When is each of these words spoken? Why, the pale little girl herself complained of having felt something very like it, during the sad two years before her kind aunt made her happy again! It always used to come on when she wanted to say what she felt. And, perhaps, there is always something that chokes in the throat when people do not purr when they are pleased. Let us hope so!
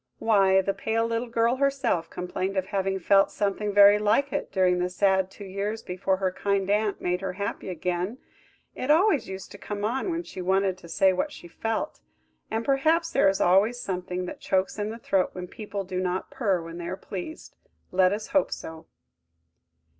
Why, 0.17 0.61
the 0.61 0.73
pale 0.73 1.05
little 1.05 1.27
girl 1.29 1.57
herself 1.57 2.09
complained 2.09 2.57
of 2.57 2.65
having 2.65 2.97
felt 2.97 3.29
something 3.29 3.71
very 3.71 3.99
like 3.99 4.33
it, 4.33 4.51
during 4.51 4.79
the 4.79 4.89
sad 4.89 5.29
two 5.29 5.45
years 5.45 5.83
before 5.83 6.17
her 6.17 6.31
kind 6.31 6.67
aunt 6.71 7.01
made 7.01 7.21
her 7.21 7.33
happy 7.33 7.69
again! 7.69 8.17
It 8.73 8.89
always 8.89 9.29
used 9.29 9.51
to 9.51 9.59
come 9.59 9.85
on 9.85 10.09
when 10.09 10.23
she 10.23 10.41
wanted 10.41 10.75
to 10.79 10.89
say 10.89 11.13
what 11.13 11.31
she 11.31 11.47
felt. 11.47 11.99
And, 12.49 12.65
perhaps, 12.65 13.11
there 13.11 13.29
is 13.29 13.39
always 13.39 13.79
something 13.79 14.25
that 14.25 14.39
chokes 14.41 14.79
in 14.79 14.89
the 14.89 14.97
throat 14.97 15.29
when 15.35 15.45
people 15.47 15.83
do 15.83 15.99
not 15.99 16.31
purr 16.31 16.63
when 16.63 16.79
they 16.79 16.87
are 16.87 16.97
pleased. 16.97 17.55
Let 17.91 18.11
us 18.11 18.29
hope 18.29 18.51
so! 18.51 18.87